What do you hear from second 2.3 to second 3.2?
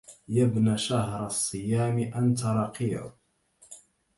رقيع